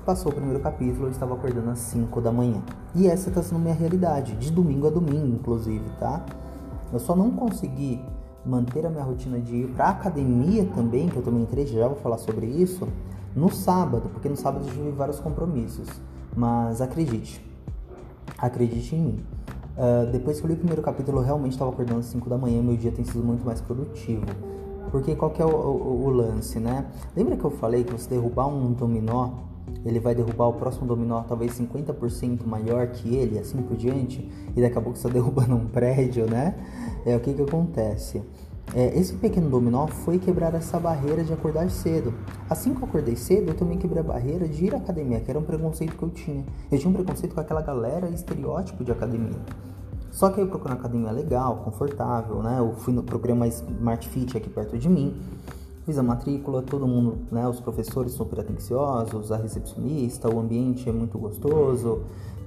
Passou 0.05 0.33
o 0.33 0.35
primeiro 0.35 0.61
capítulo, 0.61 1.07
eu 1.07 1.11
estava 1.11 1.33
acordando 1.33 1.71
às 1.71 1.79
5 1.79 2.21
da 2.21 2.31
manhã. 2.31 2.61
E 2.95 3.07
essa 3.07 3.31
está 3.31 3.43
sendo 3.43 3.59
minha 3.59 3.75
realidade, 3.75 4.35
de 4.37 4.51
domingo 4.51 4.87
a 4.87 4.91
domingo, 4.91 5.29
inclusive, 5.29 5.85
tá? 5.99 6.23
Eu 6.93 6.99
só 6.99 7.17
não 7.17 7.31
consegui 7.31 8.03
manter 8.45 8.87
a 8.87 8.91
minha 8.91 9.03
rotina 9.03 9.39
de 9.39 9.57
ir 9.57 9.69
para 9.69 9.89
academia 9.89 10.67
também, 10.75 11.09
que 11.09 11.17
eu 11.17 11.23
também 11.23 11.43
entrei, 11.43 11.67
já 11.67 11.87
vou 11.87 11.97
falar 11.97 12.19
sobre 12.19 12.47
isso, 12.47 12.89
no 13.35 13.51
sábado, 13.51 14.09
porque 14.13 14.29
no 14.29 14.37
sábado 14.37 14.67
eu 14.67 14.73
tive 14.73 14.91
vários 14.91 15.19
compromissos. 15.19 15.89
Mas 16.37 16.81
acredite, 16.81 17.45
acredite 18.39 18.95
em 18.95 19.01
mim. 19.01 19.25
Uh, 19.77 20.11
depois 20.11 20.39
que 20.39 20.47
eu 20.47 20.49
li 20.49 20.55
o 20.55 20.59
primeiro 20.59 20.83
capítulo, 20.83 21.19
eu 21.19 21.25
realmente 21.25 21.53
estava 21.53 21.71
acordando 21.71 22.01
às 22.01 22.07
5 22.07 22.29
da 22.29 22.39
manhã, 22.39 22.63
meu 22.63 22.77
dia 22.77 22.93
tem 22.93 23.05
sido 23.05 23.25
muito 23.25 23.45
mais 23.45 23.61
produtivo. 23.61 24.27
Porque 24.91 25.17
qual 25.17 25.31
que 25.31 25.43
é 25.43 25.45
o, 25.45 25.49
o, 25.49 26.05
o 26.05 26.11
lance, 26.11 26.61
né? 26.61 26.87
Lembra 27.17 27.37
que 27.37 27.45
eu 27.45 27.51
falei 27.51 27.83
que 27.83 27.93
você 27.93 28.11
derrubar 28.11 28.47
um 28.47 28.73
dominó 28.73 29.31
ele 29.85 30.01
vai 30.01 30.15
derrubar 30.15 30.49
o 30.49 30.55
próximo 30.55 30.87
dominó 30.87 31.23
talvez 31.23 31.59
50% 31.59 32.45
maior 32.47 32.89
que 32.89 33.15
ele, 33.15 33.39
assim 33.39 33.59
por 33.63 33.77
diante, 33.77 34.31
e 34.57 34.61
daqui 34.61 34.79
a 34.79 34.81
pouco 34.81 34.99
você 34.99 35.07
está 35.07 35.19
derrubando 35.19 35.55
um 35.55 35.67
prédio, 35.67 36.29
né? 36.29 36.55
É 37.05 37.17
o 37.17 37.21
que 37.21 37.35
que 37.35 37.43
acontece. 37.43 38.23
É, 38.73 38.99
esse 38.99 39.13
pequeno 39.15 39.51
dominó 39.51 39.87
foi 39.87 40.19
quebrar 40.19 40.55
essa 40.55 40.81
barreira 40.81 41.23
de 41.23 41.33
acordar 41.33 41.69
cedo. 41.71 42.15
Assim 42.49 42.75
que 42.75 42.81
eu 42.81 42.89
acordei 42.89 43.15
cedo, 43.15 43.51
eu 43.51 43.55
também 43.55 43.77
quebrei 43.77 44.01
a 44.01 44.05
barreira 44.05 44.49
de 44.49 44.65
ir 44.65 44.75
à 44.75 44.79
academia, 44.79 45.21
que 45.21 45.31
era 45.31 45.39
um 45.39 45.43
preconceito 45.43 45.97
que 45.97 46.03
eu 46.03 46.11
tinha. 46.11 46.45
Eu 46.73 46.79
tinha 46.79 46.91
um 46.91 46.95
preconceito 46.95 47.35
com 47.35 47.41
aquela 47.41 47.61
galera 47.61 48.09
estereótipo 48.09 48.83
de 48.83 48.91
academia. 48.91 49.39
Só 50.11 50.31
que 50.31 50.41
eu 50.41 50.47
procurei 50.47 50.77
uma 50.77 50.81
academia 50.81 51.11
legal, 51.11 51.57
confortável, 51.65 52.43
né? 52.43 52.59
Eu 52.59 52.73
fui 52.73 52.95
no 52.95 53.03
programa 53.03 53.47
Smart 53.49 54.09
Fit 54.09 54.37
aqui 54.37 54.49
perto 54.49 54.79
de 54.79 54.89
mim. 54.89 55.21
Fiz 55.85 55.99
a 55.99 56.03
matrícula, 56.03 56.63
todo 56.63 56.87
mundo, 56.87 57.19
né, 57.31 57.47
os 57.47 57.61
professores 57.61 58.13
super 58.13 58.41
atenciosos, 58.41 59.31
a 59.31 59.37
recepcionista, 59.37 60.35
o 60.35 60.41
ambiente 60.41 60.89
é 60.89 60.93
muito 60.93 61.19
gostoso, 61.19 62.03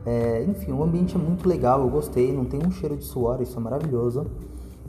É, 0.05 0.45
enfim, 0.47 0.71
o 0.71 0.81
ambiente 0.81 1.17
é 1.17 1.19
muito 1.19 1.49
legal, 1.49 1.81
eu 1.81 1.89
gostei, 1.89 2.31
não 2.31 2.45
tem 2.45 2.65
um 2.65 2.71
cheiro 2.71 2.95
de 2.95 3.03
suor, 3.03 3.41
isso 3.41 3.57
é 3.57 3.61
maravilhoso. 3.61 4.25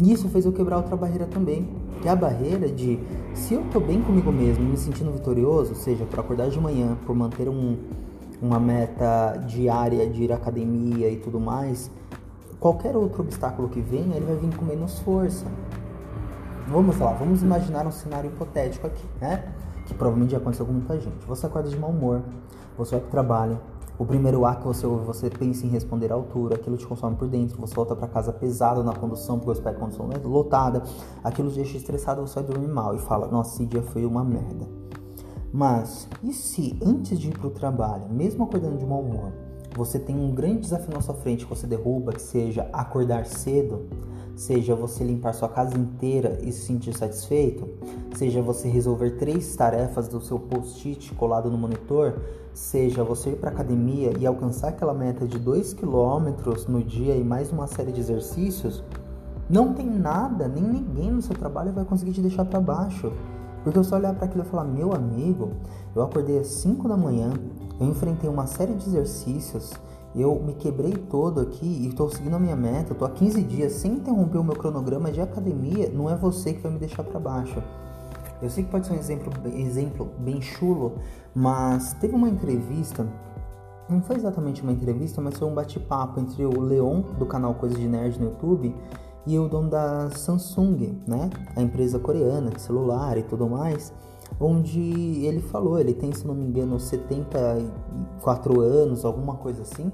E 0.00 0.12
isso 0.12 0.28
fez 0.28 0.46
eu 0.46 0.52
quebrar 0.52 0.76
outra 0.76 0.94
barreira 0.94 1.26
também, 1.26 1.68
que 2.00 2.06
é 2.06 2.10
a 2.12 2.14
barreira 2.14 2.68
de 2.68 3.00
se 3.34 3.54
eu 3.54 3.64
tô 3.72 3.80
bem 3.80 4.00
comigo 4.00 4.30
mesmo, 4.30 4.64
me 4.64 4.76
sentindo 4.76 5.10
vitorioso, 5.10 5.74
seja 5.74 6.04
por 6.04 6.20
acordar 6.20 6.48
de 6.50 6.60
manhã, 6.60 6.96
por 7.04 7.16
manter 7.16 7.48
um, 7.48 7.76
uma 8.40 8.60
meta 8.60 9.42
diária 9.48 10.08
de 10.08 10.22
ir 10.22 10.30
à 10.32 10.36
academia 10.36 11.10
e 11.10 11.16
tudo 11.16 11.40
mais, 11.40 11.90
qualquer 12.60 12.96
outro 12.96 13.22
obstáculo 13.22 13.68
que 13.68 13.80
venha, 13.80 14.14
ele 14.14 14.24
vai 14.24 14.36
vir 14.36 14.56
com 14.56 14.64
menos 14.64 15.00
força. 15.00 15.46
Vamos 16.70 16.98
lá, 16.98 17.14
vamos 17.14 17.42
imaginar 17.42 17.86
um 17.86 17.90
cenário 17.90 18.28
hipotético 18.28 18.86
aqui, 18.86 19.06
né? 19.18 19.54
Que 19.86 19.94
provavelmente 19.94 20.32
já 20.32 20.36
aconteceu 20.36 20.66
com 20.66 20.72
muita 20.72 21.00
gente. 21.00 21.24
Você 21.26 21.46
acorda 21.46 21.70
de 21.70 21.78
mau 21.78 21.88
humor, 21.88 22.22
você 22.76 22.90
vai 22.90 23.00
pro 23.00 23.10
trabalho, 23.10 23.58
o 23.98 24.04
primeiro 24.04 24.44
A 24.44 24.54
que 24.54 24.66
você 24.66 24.86
ouve, 24.86 25.06
você 25.06 25.30
pensa 25.30 25.64
em 25.64 25.70
responder 25.70 26.12
à 26.12 26.14
altura, 26.14 26.56
aquilo 26.56 26.76
te 26.76 26.86
consome 26.86 27.16
por 27.16 27.26
dentro, 27.26 27.58
você 27.58 27.74
volta 27.74 27.96
para 27.96 28.06
casa 28.06 28.34
pesado 28.34 28.84
na 28.84 28.92
condução, 28.92 29.38
porque 29.38 29.54
você 29.54 29.62
pega 29.62 29.78
a 29.78 29.80
condução 29.80 30.10
lotada, 30.24 30.82
aquilo 31.24 31.48
te 31.48 31.56
deixa 31.56 31.78
estressado, 31.78 32.20
você 32.20 32.34
vai 32.34 32.44
dormir 32.44 32.68
mal 32.68 32.94
e 32.94 32.98
fala, 32.98 33.28
nossa, 33.28 33.54
esse 33.54 33.64
dia 33.64 33.82
foi 33.82 34.04
uma 34.04 34.22
merda. 34.22 34.68
Mas, 35.50 36.06
e 36.22 36.34
se 36.34 36.78
antes 36.84 37.18
de 37.18 37.30
ir 37.30 37.38
para 37.38 37.46
o 37.46 37.50
trabalho, 37.50 38.04
mesmo 38.10 38.44
acordando 38.44 38.76
de 38.76 38.84
mau 38.84 39.00
humor, 39.00 39.32
você 39.74 39.98
tem 39.98 40.14
um 40.14 40.34
grande 40.34 40.60
desafio 40.60 40.92
na 40.92 41.00
sua 41.00 41.14
frente 41.14 41.46
que 41.46 41.50
você 41.50 41.66
derruba, 41.66 42.12
que 42.12 42.20
seja 42.20 42.68
acordar 42.74 43.24
cedo, 43.24 43.88
seja 44.38 44.72
você 44.72 45.02
limpar 45.02 45.34
sua 45.34 45.48
casa 45.48 45.76
inteira 45.76 46.38
e 46.42 46.52
se 46.52 46.60
sentir 46.60 46.96
satisfeito, 46.96 47.68
seja 48.14 48.40
você 48.40 48.68
resolver 48.68 49.16
três 49.18 49.56
tarefas 49.56 50.06
do 50.06 50.20
seu 50.20 50.38
post-it 50.38 51.12
colado 51.16 51.50
no 51.50 51.58
monitor, 51.58 52.14
seja 52.54 53.02
você 53.02 53.30
ir 53.30 53.36
para 53.36 53.50
academia 53.50 54.12
e 54.16 54.24
alcançar 54.24 54.68
aquela 54.68 54.94
meta 54.94 55.26
de 55.26 55.40
2 55.40 55.74
km 55.74 56.30
no 56.68 56.84
dia 56.84 57.16
e 57.16 57.24
mais 57.24 57.50
uma 57.50 57.66
série 57.66 57.90
de 57.90 57.98
exercícios, 57.98 58.84
não 59.50 59.74
tem 59.74 59.86
nada, 59.86 60.46
nem 60.46 60.62
ninguém 60.62 61.10
no 61.10 61.20
seu 61.20 61.34
trabalho 61.34 61.72
vai 61.72 61.84
conseguir 61.84 62.12
te 62.12 62.20
deixar 62.20 62.44
para 62.44 62.60
baixo. 62.60 63.12
Porque 63.64 63.82
só 63.82 63.96
olhar 63.96 64.14
para 64.14 64.26
aquilo 64.26 64.44
e 64.44 64.46
falar: 64.46 64.64
"Meu 64.64 64.94
amigo, 64.94 65.50
eu 65.96 66.02
acordei 66.02 66.38
às 66.38 66.46
5 66.46 66.86
da 66.86 66.96
manhã, 66.96 67.32
eu 67.80 67.88
enfrentei 67.88 68.30
uma 68.30 68.46
série 68.46 68.74
de 68.74 68.86
exercícios, 68.86 69.72
eu 70.14 70.34
me 70.40 70.54
quebrei 70.54 70.92
todo 70.92 71.40
aqui 71.40 71.66
e 71.66 71.88
estou 71.88 72.10
seguindo 72.10 72.34
a 72.34 72.38
minha 72.38 72.56
meta, 72.56 72.92
estou 72.92 73.06
há 73.06 73.10
15 73.10 73.42
dias 73.42 73.72
sem 73.72 73.92
interromper 73.92 74.38
o 74.38 74.44
meu 74.44 74.56
cronograma 74.56 75.12
de 75.12 75.20
academia, 75.20 75.90
não 75.90 76.08
é 76.08 76.16
você 76.16 76.52
que 76.52 76.60
vai 76.60 76.72
me 76.72 76.78
deixar 76.78 77.04
para 77.04 77.20
baixo. 77.20 77.62
Eu 78.40 78.48
sei 78.48 78.64
que 78.64 78.70
pode 78.70 78.86
ser 78.86 78.92
um 78.92 78.96
exemplo, 78.96 79.32
exemplo 79.54 80.08
bem 80.18 80.40
chulo, 80.40 80.98
mas 81.34 81.92
teve 81.94 82.14
uma 82.14 82.28
entrevista, 82.28 83.06
não 83.88 84.00
foi 84.00 84.16
exatamente 84.16 84.62
uma 84.62 84.72
entrevista, 84.72 85.20
mas 85.20 85.36
foi 85.36 85.48
um 85.48 85.54
bate-papo 85.54 86.20
entre 86.20 86.44
o 86.44 86.60
Leon, 86.60 87.02
do 87.18 87.26
canal 87.26 87.54
Coisa 87.54 87.76
de 87.76 87.88
Nerd 87.88 88.18
no 88.18 88.26
YouTube, 88.26 88.74
e 89.26 89.38
o 89.38 89.48
dono 89.48 89.68
da 89.68 90.10
Samsung, 90.10 91.02
né? 91.06 91.28
A 91.54 91.60
empresa 91.60 91.98
coreana 91.98 92.50
de 92.50 92.60
celular 92.62 93.18
e 93.18 93.22
tudo 93.22 93.48
mais 93.48 93.92
onde 94.40 94.80
ele 95.24 95.40
falou, 95.40 95.78
ele 95.78 95.94
tem, 95.94 96.12
se 96.12 96.26
não 96.26 96.34
me 96.34 96.44
engano, 96.44 96.78
74 96.78 98.60
anos, 98.60 99.04
alguma 99.04 99.36
coisa 99.36 99.62
assim, 99.62 99.90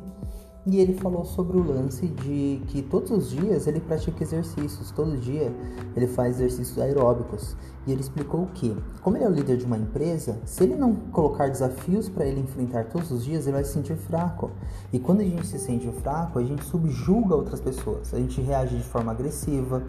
e 0.66 0.80
ele 0.80 0.94
falou 0.94 1.24
sobre 1.24 1.58
o 1.58 1.62
lance 1.62 2.06
de 2.06 2.62
que 2.68 2.80
todos 2.80 3.10
os 3.10 3.30
dias 3.30 3.66
ele 3.66 3.80
pratica 3.80 4.22
exercícios, 4.22 4.90
todo 4.90 5.16
dia 5.18 5.54
ele 5.94 6.06
faz 6.06 6.36
exercícios 6.36 6.78
aeróbicos. 6.78 7.54
E 7.86 7.92
ele 7.92 8.00
explicou 8.00 8.46
que, 8.54 8.74
como 9.02 9.18
ele 9.18 9.24
é 9.24 9.28
o 9.28 9.30
líder 9.30 9.58
de 9.58 9.66
uma 9.66 9.76
empresa, 9.76 10.40
se 10.46 10.64
ele 10.64 10.74
não 10.74 10.94
colocar 10.94 11.48
desafios 11.48 12.08
para 12.08 12.24
ele 12.24 12.40
enfrentar 12.40 12.86
todos 12.86 13.10
os 13.10 13.22
dias, 13.22 13.46
ele 13.46 13.52
vai 13.52 13.64
se 13.64 13.74
sentir 13.74 13.94
fraco. 13.94 14.50
E 14.90 14.98
quando 14.98 15.20
a 15.20 15.24
gente 15.24 15.46
se 15.46 15.58
sente 15.58 15.86
fraco, 16.00 16.38
a 16.38 16.42
gente 16.42 16.64
subjuga 16.64 17.34
outras 17.34 17.60
pessoas, 17.60 18.14
a 18.14 18.16
gente 18.18 18.40
reage 18.40 18.78
de 18.78 18.84
forma 18.84 19.12
agressiva, 19.12 19.82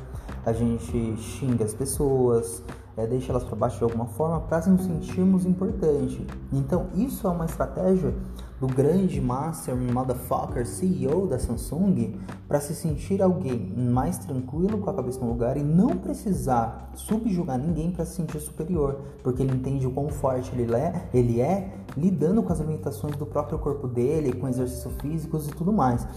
a 0.46 0.52
gente 0.52 1.16
xinga 1.16 1.64
as 1.64 1.74
pessoas, 1.74 2.62
é, 2.98 3.08
deixa 3.08 3.32
elas 3.32 3.46
para 3.46 3.56
baixo 3.56 3.78
de 3.78 3.84
alguma 3.86 4.08
forma 4.08 4.42
para 4.42 4.66
nos 4.68 4.82
sentirmos 4.82 5.46
importantes. 5.46 6.20
Então, 6.52 6.88
isso 6.96 7.26
é 7.26 7.30
uma 7.30 7.46
estratégia 7.46 8.14
do 8.60 8.68
grande 8.68 9.20
master 9.20 9.76
motherfucker 9.76 10.66
CEO 10.66 11.28
da 11.28 11.38
Samsung 11.38 12.16
para 12.48 12.62
se 12.62 12.74
sentir 12.74 13.22
alguém 13.22 13.60
mais 13.76 14.18
tranquilo 14.18 14.78
com 14.78 14.90
a 14.90 14.94
cabeça 14.94 15.20
no 15.20 15.28
lugar 15.28 15.58
e 15.58 15.64
não 15.64 15.98
precisar 15.98 16.92
subjugar 16.96 17.58
ninguém 17.58 17.92
para 17.92 18.06
se 18.06 18.16
sentir 18.16 18.40
superior, 18.40 19.02
porque 19.22 19.44
ele 19.44 19.54
entende 19.54 19.86
o 19.86 19.92
quão 19.92 20.08
forte 20.08 20.52
ele 20.54 20.74
é, 20.74 21.10
ele 21.14 21.42
é 21.42 21.74
lidando 21.98 22.42
com 22.42 22.54
as 22.54 22.60
limitações 22.60 23.16
do 23.18 23.26
próprio 23.26 23.60
corpo 23.60 23.88
dele, 23.88 24.34
com 24.34 24.48
exercícios 24.48 24.94
físicos 25.02 25.48
e 25.48 25.52
tudo 25.52 25.74
mais. 25.74 26.08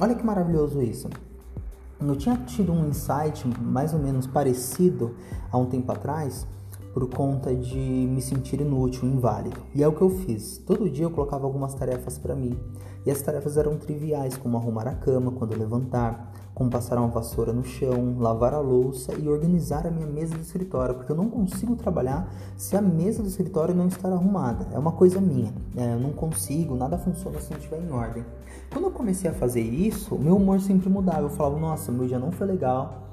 Olha 0.00 0.14
que 0.14 0.24
maravilhoso 0.24 0.82
isso. 0.82 1.08
Eu 2.00 2.16
tinha 2.16 2.36
tido 2.36 2.72
um 2.72 2.88
insight 2.88 3.46
mais 3.60 3.92
ou 3.92 3.98
menos 3.98 4.26
parecido 4.26 5.14
há 5.50 5.58
um 5.58 5.66
tempo 5.66 5.90
atrás 5.90 6.46
por 6.98 7.08
conta 7.08 7.54
de 7.54 7.78
me 7.78 8.20
sentir 8.20 8.60
inútil, 8.60 9.08
inválido. 9.08 9.60
E 9.72 9.84
é 9.84 9.86
o 9.86 9.92
que 9.92 10.02
eu 10.02 10.10
fiz. 10.10 10.58
Todo 10.58 10.90
dia 10.90 11.04
eu 11.04 11.10
colocava 11.10 11.46
algumas 11.46 11.72
tarefas 11.72 12.18
para 12.18 12.34
mim. 12.34 12.58
E 13.06 13.10
as 13.10 13.22
tarefas 13.22 13.56
eram 13.56 13.76
triviais, 13.76 14.36
como 14.36 14.56
arrumar 14.56 14.88
a 14.88 14.94
cama 14.94 15.30
quando 15.30 15.56
levantar, 15.56 16.32
como 16.52 16.68
passar 16.68 16.98
uma 16.98 17.06
vassoura 17.06 17.52
no 17.52 17.62
chão, 17.64 18.16
lavar 18.18 18.52
a 18.52 18.58
louça 18.58 19.14
e 19.14 19.28
organizar 19.28 19.86
a 19.86 19.92
minha 19.92 20.08
mesa 20.08 20.34
do 20.34 20.40
escritório, 20.40 20.96
porque 20.96 21.12
eu 21.12 21.16
não 21.16 21.30
consigo 21.30 21.76
trabalhar 21.76 22.34
se 22.56 22.76
a 22.76 22.82
mesa 22.82 23.22
do 23.22 23.28
escritório 23.28 23.72
não 23.72 23.86
estar 23.86 24.12
arrumada. 24.12 24.66
É 24.72 24.78
uma 24.78 24.90
coisa 24.90 25.20
minha. 25.20 25.54
É, 25.76 25.94
eu 25.94 26.00
não 26.00 26.10
consigo, 26.10 26.74
nada 26.74 26.98
funciona 26.98 27.40
se 27.40 27.52
não 27.52 27.58
estiver 27.58 27.80
em 27.80 27.92
ordem. 27.92 28.24
Quando 28.72 28.86
eu 28.86 28.90
comecei 28.90 29.30
a 29.30 29.34
fazer 29.34 29.62
isso, 29.62 30.18
meu 30.18 30.36
humor 30.36 30.60
sempre 30.60 30.88
mudava. 30.88 31.20
Eu 31.20 31.30
falava, 31.30 31.60
nossa, 31.60 31.92
meu 31.92 32.08
dia 32.08 32.18
não 32.18 32.32
foi 32.32 32.48
legal, 32.48 33.07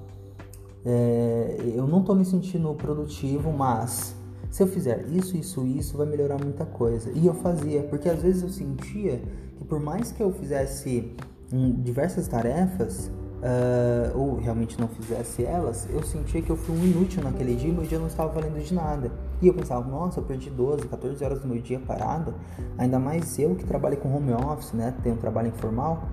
é, 0.85 1.57
eu 1.75 1.87
não 1.87 2.01
estou 2.01 2.15
me 2.15 2.23
sentindo 2.23 2.73
produtivo, 2.75 3.51
mas 3.51 4.15
se 4.49 4.61
eu 4.61 4.67
fizer 4.67 5.05
isso, 5.09 5.35
isso, 5.35 5.65
isso, 5.65 5.97
vai 5.97 6.05
melhorar 6.05 6.37
muita 6.41 6.65
coisa. 6.65 7.11
E 7.13 7.25
eu 7.25 7.33
fazia, 7.33 7.83
porque 7.83 8.07
às 8.07 8.21
vezes 8.21 8.43
eu 8.43 8.49
sentia 8.49 9.21
que 9.57 9.65
por 9.65 9.79
mais 9.79 10.11
que 10.11 10.21
eu 10.21 10.31
fizesse 10.31 11.11
hum, 11.51 11.73
diversas 11.81 12.27
tarefas, 12.27 13.11
uh, 13.45 14.17
ou 14.17 14.37
realmente 14.37 14.79
não 14.79 14.87
fizesse 14.87 15.43
elas, 15.43 15.87
eu 15.91 16.03
sentia 16.03 16.41
que 16.41 16.49
eu 16.49 16.55
fui 16.55 16.75
um 16.75 16.83
inútil 16.83 17.23
naquele 17.23 17.55
dia 17.55 17.69
e 17.69 17.73
meu 17.73 17.83
dia 17.83 17.99
não 17.99 18.07
estava 18.07 18.31
valendo 18.31 18.61
de 18.63 18.73
nada. 18.73 19.11
E 19.41 19.47
eu 19.47 19.53
pensava, 19.53 19.87
nossa, 19.87 20.19
eu 20.19 20.23
perdi 20.23 20.49
12, 20.49 20.87
14 20.87 21.23
horas 21.23 21.41
do 21.41 21.47
meu 21.47 21.61
dia 21.61 21.79
parado, 21.79 22.33
ainda 22.77 22.99
mais 22.99 23.37
eu 23.37 23.55
que 23.55 23.65
trabalho 23.65 23.97
com 23.97 24.15
home 24.15 24.33
office, 24.33 24.73
né, 24.73 24.93
tenho 25.03 25.15
um 25.15 25.19
trabalho 25.19 25.49
informal, 25.49 26.07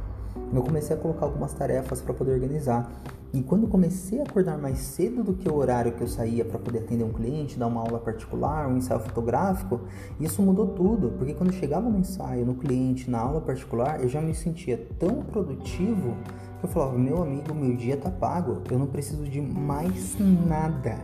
eu 0.52 0.62
comecei 0.62 0.94
a 0.94 0.98
colocar 0.98 1.26
algumas 1.26 1.52
tarefas 1.52 2.00
para 2.00 2.12
poder 2.14 2.32
organizar. 2.32 2.90
E 3.32 3.42
quando 3.42 3.66
comecei 3.66 4.20
a 4.20 4.24
acordar 4.24 4.58
mais 4.58 4.78
cedo 4.78 5.22
do 5.22 5.32
que 5.32 5.48
o 5.48 5.54
horário 5.54 5.92
que 5.92 6.02
eu 6.02 6.08
saía 6.08 6.44
para 6.44 6.58
poder 6.58 6.80
atender 6.80 7.02
um 7.02 7.12
cliente, 7.12 7.58
dar 7.58 7.66
uma 7.66 7.80
aula 7.80 7.98
particular, 7.98 8.68
um 8.68 8.76
ensaio 8.76 9.00
fotográfico, 9.00 9.80
isso 10.20 10.42
mudou 10.42 10.66
tudo, 10.68 11.14
porque 11.16 11.32
quando 11.32 11.50
chegava 11.52 11.88
no 11.88 11.98
ensaio, 11.98 12.44
no 12.44 12.54
cliente, 12.54 13.10
na 13.10 13.20
aula 13.20 13.40
particular, 13.40 14.02
eu 14.02 14.08
já 14.08 14.20
me 14.20 14.34
sentia 14.34 14.86
tão 14.98 15.22
produtivo 15.22 16.14
que 16.60 16.66
eu 16.66 16.68
falava: 16.68 16.98
meu 16.98 17.22
amigo, 17.22 17.54
meu 17.54 17.74
dia 17.74 17.96
tá 17.96 18.10
pago, 18.10 18.60
eu 18.70 18.78
não 18.78 18.86
preciso 18.86 19.24
de 19.24 19.40
mais 19.40 20.14
nada, 20.18 20.98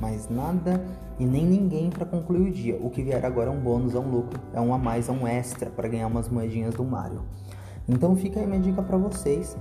mais 0.00 0.28
nada 0.28 0.84
e 1.18 1.24
nem 1.24 1.46
ninguém 1.46 1.90
para 1.90 2.04
concluir 2.04 2.48
o 2.48 2.52
dia. 2.52 2.76
O 2.80 2.90
que 2.90 3.02
vier 3.02 3.24
agora 3.24 3.50
é 3.50 3.52
um 3.52 3.60
bônus, 3.60 3.94
é 3.94 3.98
um 3.98 4.10
lucro, 4.10 4.40
é 4.52 4.60
um 4.60 4.74
a 4.74 4.78
mais, 4.78 5.08
é 5.08 5.12
um 5.12 5.26
extra 5.26 5.70
para 5.70 5.86
ganhar 5.86 6.08
umas 6.08 6.28
moedinhas 6.28 6.74
do 6.74 6.84
Mario. 6.84 7.22
Então 7.88 8.14
fica 8.14 8.38
aí 8.38 8.46
minha 8.46 8.60
dica 8.60 8.82
para 8.82 8.98
vocês. 8.98 9.56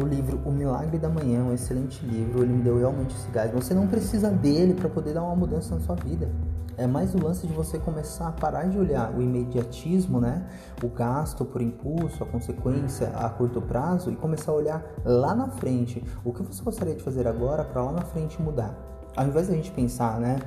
O 0.00 0.04
livro 0.04 0.40
O 0.44 0.50
Milagre 0.50 0.98
da 0.98 1.08
Manhã 1.08 1.38
é 1.38 1.42
um 1.42 1.54
excelente 1.54 2.04
livro, 2.04 2.42
ele 2.42 2.52
me 2.52 2.62
deu 2.62 2.78
realmente 2.78 3.14
esse 3.14 3.30
gás. 3.30 3.52
Você 3.52 3.72
não 3.72 3.86
precisa 3.86 4.28
dele 4.28 4.74
para 4.74 4.88
poder 4.88 5.14
dar 5.14 5.22
uma 5.22 5.36
mudança 5.36 5.72
na 5.72 5.80
sua 5.80 5.94
vida. 5.94 6.28
É 6.76 6.84
mais 6.84 7.14
o 7.14 7.22
lance 7.22 7.46
de 7.46 7.52
você 7.52 7.78
começar 7.78 8.26
a 8.26 8.32
parar 8.32 8.64
de 8.64 8.76
olhar 8.76 9.16
o 9.16 9.22
imediatismo, 9.22 10.20
né? 10.20 10.44
O 10.82 10.88
gasto 10.88 11.44
por 11.44 11.62
impulso, 11.62 12.24
a 12.24 12.26
consequência 12.26 13.06
a 13.10 13.28
curto 13.28 13.62
prazo 13.62 14.10
e 14.10 14.16
começar 14.16 14.50
a 14.50 14.54
olhar 14.56 14.84
lá 15.04 15.32
na 15.36 15.46
frente. 15.46 16.02
O 16.24 16.32
que 16.32 16.42
você 16.42 16.60
gostaria 16.60 16.96
de 16.96 17.02
fazer 17.04 17.28
agora 17.28 17.62
para 17.62 17.80
lá 17.80 17.92
na 17.92 18.02
frente 18.02 18.42
mudar? 18.42 18.76
Ao 19.14 19.24
invés 19.24 19.46
da 19.46 19.54
gente 19.54 19.70
pensar, 19.70 20.18
né? 20.18 20.40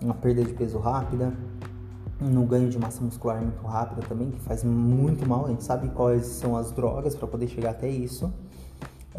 Uma 0.00 0.14
perda 0.14 0.44
de 0.44 0.54
peso 0.54 0.78
rápida, 0.78 1.32
no 2.20 2.44
ganho 2.44 2.68
de 2.68 2.78
massa 2.78 3.02
muscular 3.02 3.40
muito 3.40 3.64
rápida 3.66 4.02
também, 4.08 4.30
que 4.30 4.40
faz 4.40 4.64
muito 4.64 5.26
mal. 5.26 5.46
A 5.46 5.48
gente 5.48 5.64
sabe 5.64 5.88
quais 5.90 6.26
são 6.26 6.56
as 6.56 6.72
drogas 6.72 7.14
para 7.14 7.28
poder 7.28 7.48
chegar 7.48 7.70
até 7.70 7.88
isso 7.88 8.32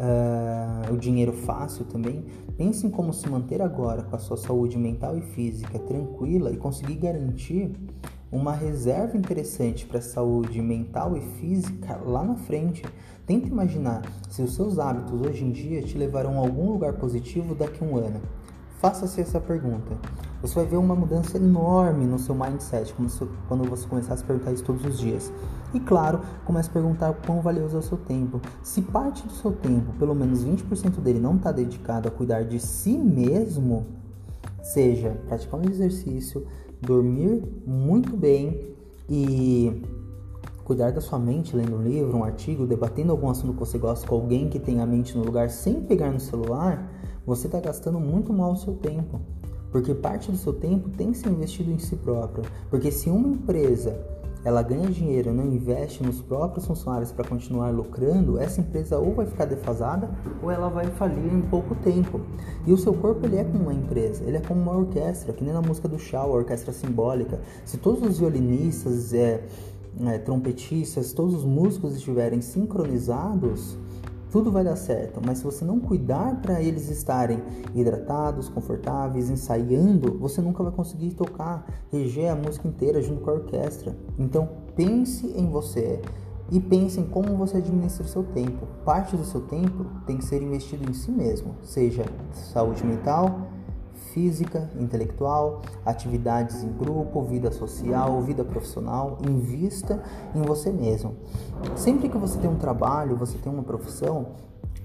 uh, 0.00 0.92
o 0.92 0.96
dinheiro 0.96 1.32
fácil 1.32 1.84
também, 1.84 2.24
pense 2.56 2.86
em 2.86 2.90
como 2.90 3.12
se 3.12 3.28
manter 3.28 3.60
agora 3.60 4.02
com 4.02 4.16
a 4.16 4.18
sua 4.18 4.36
saúde 4.36 4.78
mental 4.78 5.16
e 5.16 5.20
física 5.20 5.78
tranquila 5.78 6.50
e 6.50 6.56
conseguir 6.56 6.94
garantir 6.94 7.72
uma 8.32 8.52
reserva 8.52 9.16
interessante 9.16 9.84
para 9.84 9.98
a 9.98 10.02
saúde 10.02 10.62
mental 10.62 11.16
e 11.16 11.20
física 11.20 12.00
lá 12.04 12.24
na 12.24 12.36
frente. 12.36 12.84
Tenta 13.26 13.48
imaginar 13.48 14.02
se 14.28 14.42
os 14.42 14.54
seus 14.54 14.78
hábitos 14.78 15.20
hoje 15.20 15.44
em 15.44 15.50
dia 15.50 15.82
te 15.82 15.98
levarão 15.98 16.38
a 16.38 16.40
algum 16.40 16.70
lugar 16.70 16.94
positivo 16.94 17.54
daqui 17.54 17.82
a 17.82 17.86
um 17.86 17.96
ano. 17.96 18.20
Faça-se 18.78 19.20
essa 19.20 19.40
pergunta. 19.40 19.98
Você 20.40 20.54
vai 20.54 20.66
ver 20.66 20.76
uma 20.76 20.94
mudança 20.94 21.36
enorme 21.36 22.04
no 22.04 22.18
seu 22.18 22.34
mindset 22.34 22.94
quando 23.46 23.68
você 23.68 23.86
começar 23.86 24.14
a 24.14 24.16
se 24.16 24.24
perguntar 24.24 24.52
isso 24.52 24.64
todos 24.64 24.84
os 24.84 24.98
dias. 24.98 25.32
E 25.72 25.80
claro, 25.80 26.20
comece 26.44 26.68
a 26.68 26.72
perguntar 26.72 27.12
quão 27.26 27.40
valioso 27.40 27.76
é 27.76 27.78
o 27.78 27.82
seu 27.82 27.98
tempo. 27.98 28.40
Se 28.62 28.82
parte 28.82 29.26
do 29.26 29.32
seu 29.32 29.52
tempo, 29.52 29.92
pelo 29.98 30.14
menos 30.14 30.44
20% 30.44 31.00
dele, 31.00 31.20
não 31.20 31.36
está 31.36 31.52
dedicado 31.52 32.08
a 32.08 32.10
cuidar 32.10 32.44
de 32.44 32.58
si 32.58 32.96
mesmo, 32.96 33.86
seja 34.62 35.10
praticar 35.28 35.60
um 35.60 35.68
exercício, 35.68 36.46
dormir 36.80 37.44
muito 37.66 38.16
bem 38.16 38.74
e 39.08 39.82
cuidar 40.64 40.92
da 40.92 41.00
sua 41.00 41.18
mente 41.18 41.56
lendo 41.56 41.76
um 41.76 41.82
livro, 41.82 42.16
um 42.16 42.24
artigo, 42.24 42.66
debatendo 42.66 43.10
algum 43.10 43.28
assunto 43.28 43.52
que 43.52 43.58
você 43.58 43.76
gosta 43.76 44.06
com 44.06 44.14
alguém 44.14 44.48
que 44.48 44.58
tem 44.58 44.80
a 44.80 44.86
mente 44.86 45.18
no 45.18 45.24
lugar 45.24 45.50
sem 45.50 45.82
pegar 45.82 46.10
no 46.10 46.20
celular, 46.20 46.88
você 47.26 47.46
está 47.46 47.60
gastando 47.60 47.98
muito 48.00 48.32
mal 48.32 48.52
o 48.52 48.56
seu 48.56 48.74
tempo. 48.74 49.20
Porque 49.70 49.94
parte 49.94 50.30
do 50.30 50.36
seu 50.36 50.52
tempo 50.52 50.88
tem 50.90 51.12
que 51.12 51.18
ser 51.18 51.28
investido 51.28 51.70
em 51.70 51.78
si 51.78 51.96
próprio. 51.96 52.44
Porque 52.68 52.90
se 52.90 53.08
uma 53.08 53.28
empresa 53.28 53.98
ela 54.42 54.62
ganha 54.62 54.88
dinheiro, 54.88 55.32
não 55.32 55.46
investe 55.46 56.02
nos 56.02 56.22
próprios 56.22 56.66
funcionários 56.66 57.12
para 57.12 57.28
continuar 57.28 57.70
lucrando, 57.70 58.38
essa 58.38 58.60
empresa 58.60 58.98
ou 58.98 59.14
vai 59.14 59.26
ficar 59.26 59.44
defasada 59.44 60.10
ou 60.42 60.50
ela 60.50 60.68
vai 60.68 60.86
falir 60.86 61.32
em 61.32 61.42
pouco 61.42 61.74
tempo. 61.76 62.20
E 62.66 62.72
o 62.72 62.78
seu 62.78 62.94
corpo 62.94 63.26
ele 63.26 63.36
é 63.36 63.44
como 63.44 63.64
uma 63.64 63.74
empresa, 63.74 64.24
ele 64.24 64.38
é 64.38 64.40
como 64.40 64.62
uma 64.62 64.76
orquestra, 64.76 65.32
que 65.32 65.44
nem 65.44 65.52
na 65.52 65.60
música 65.60 65.86
do 65.86 65.98
Shaw, 65.98 66.32
a 66.32 66.36
orquestra 66.36 66.72
simbólica. 66.72 67.38
Se 67.64 67.76
todos 67.76 68.02
os 68.02 68.18
violinistas, 68.18 69.12
é, 69.12 69.44
é, 70.06 70.18
trompetistas, 70.18 71.12
todos 71.12 71.34
os 71.34 71.44
músicos 71.44 71.94
estiverem 71.94 72.40
sincronizados, 72.40 73.76
tudo 74.30 74.50
vai 74.50 74.62
dar 74.62 74.76
certo, 74.76 75.20
mas 75.24 75.38
se 75.38 75.44
você 75.44 75.64
não 75.64 75.80
cuidar 75.80 76.40
para 76.40 76.62
eles 76.62 76.88
estarem 76.88 77.42
hidratados, 77.74 78.48
confortáveis, 78.48 79.28
ensaiando, 79.28 80.16
você 80.18 80.40
nunca 80.40 80.62
vai 80.62 80.72
conseguir 80.72 81.14
tocar, 81.14 81.66
reger 81.90 82.30
a 82.30 82.36
música 82.36 82.68
inteira 82.68 83.02
junto 83.02 83.22
com 83.22 83.30
a 83.30 83.34
orquestra. 83.34 83.96
Então 84.18 84.48
pense 84.76 85.26
em 85.26 85.48
você 85.48 86.00
e 86.50 86.60
pense 86.60 86.98
em 87.00 87.04
como 87.04 87.36
você 87.36 87.58
administra 87.58 88.04
o 88.04 88.08
seu 88.08 88.22
tempo. 88.22 88.66
Parte 88.84 89.16
do 89.16 89.24
seu 89.24 89.40
tempo 89.40 89.84
tem 90.06 90.16
que 90.16 90.24
ser 90.24 90.42
investido 90.42 90.88
em 90.88 90.92
si 90.92 91.10
mesmo, 91.10 91.54
seja 91.62 92.04
saúde 92.32 92.84
mental, 92.84 93.48
física, 94.12 94.70
intelectual, 94.78 95.62
atividades 95.84 96.62
em 96.62 96.72
grupo, 96.72 97.22
vida 97.22 97.50
social, 97.50 98.20
vida 98.22 98.44
profissional, 98.44 99.18
invista 99.28 100.02
em 100.34 100.42
você 100.42 100.70
mesmo. 100.70 101.14
Sempre 101.76 102.08
que 102.08 102.18
você 102.18 102.38
tem 102.38 102.50
um 102.50 102.56
trabalho, 102.56 103.16
você 103.16 103.38
tem 103.38 103.52
uma 103.52 103.62
profissão, 103.62 104.26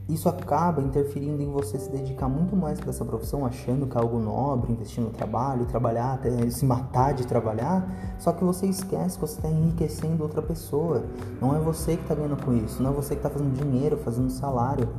isso 0.08 0.30
acaba 0.30 0.84
interferindo 0.84 1.42
em 1.42 1.52
você 1.52 1.80
se 1.80 1.90
dedicar 1.90 2.30
muito 2.30 2.56
mais 2.56 2.80
para 2.80 2.92
essa 2.92 3.04
profissão, 3.04 3.44
achando 3.44 3.88
que 3.88 3.98
é 3.98 4.00
algo 4.00 4.20
nobre, 4.20 4.72
investir 4.72 5.04
no 5.04 5.10
trabalho, 5.10 5.66
trabalhar, 5.66 6.14
até 6.14 6.48
se 6.52 6.64
matar 6.64 7.16
de 7.16 7.26
trabalhar, 7.26 8.16
só 8.20 8.32
que 8.32 8.44
você 8.44 8.68
esquece 8.68 9.16
que 9.16 9.22
você 9.22 9.38
está 9.38 9.50
enriquecendo 9.50 10.22
outra 10.22 10.44
pessoa. 10.44 11.04
Não 11.42 11.56
é 11.56 11.60
você 11.60 11.96
que 11.96 12.04
está 12.04 12.14
ganhando 12.14 12.38
com 12.44 12.54
isso, 12.54 12.84
não 12.84 12.92
é 12.92 12.94
você 12.94 13.16
que 13.16 13.20
está 13.26 13.32
fazendo 13.32 13.52
dinheiro, 13.54 13.98
fazendo 13.98 14.30
salário. 14.30 14.90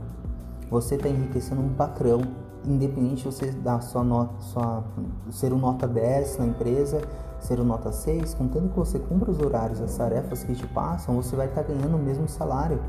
Você 0.68 0.96
está 0.96 1.08
enriquecendo 1.08 1.60
um 1.60 1.68
patrão 1.68 2.22
independente 2.66 3.16
de 3.16 3.24
você 3.24 3.50
dar 3.50 3.80
sua 3.80 4.02
nota, 4.02 4.34
sua, 4.40 4.84
ser 5.30 5.52
um 5.52 5.58
nota 5.58 5.86
10 5.86 6.38
na 6.38 6.46
empresa, 6.46 7.00
ser 7.40 7.60
um 7.60 7.64
nota 7.64 7.92
6, 7.92 8.34
contanto 8.34 8.70
que 8.70 8.78
você 8.78 8.98
cumpra 8.98 9.30
os 9.30 9.40
horários, 9.40 9.80
as 9.80 9.96
tarefas 9.96 10.42
que 10.42 10.54
te 10.54 10.66
passam, 10.66 11.14
você 11.14 11.36
vai 11.36 11.46
estar 11.46 11.62
tá 11.62 11.72
ganhando 11.72 11.96
o 11.96 11.98
mesmo 11.98 12.28
salário. 12.28 12.80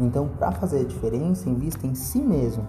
Então, 0.00 0.28
para 0.38 0.52
fazer 0.52 0.80
a 0.80 0.84
diferença, 0.84 1.48
invista 1.48 1.86
em 1.86 1.94
si 1.94 2.18
mesmo. 2.18 2.66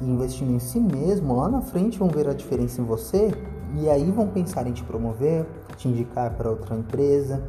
E 0.00 0.04
investindo 0.04 0.52
em 0.52 0.58
si 0.58 0.78
mesmo, 0.78 1.36
lá 1.36 1.48
na 1.48 1.62
frente 1.62 1.98
vão 1.98 2.08
ver 2.08 2.28
a 2.28 2.34
diferença 2.34 2.80
em 2.80 2.84
você 2.84 3.32
e 3.78 3.88
aí 3.88 4.10
vão 4.10 4.28
pensar 4.28 4.66
em 4.66 4.72
te 4.72 4.84
promover, 4.84 5.46
te 5.76 5.88
indicar 5.88 6.30
para 6.34 6.50
outra 6.50 6.76
empresa, 6.76 7.42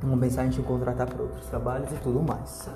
vão 0.00 0.18
pensar 0.18 0.46
em 0.46 0.50
te 0.50 0.62
contratar 0.62 1.08
para 1.08 1.22
outros 1.22 1.46
trabalhos 1.46 1.90
e 1.90 1.96
tudo 1.96 2.22
mais. 2.22 2.68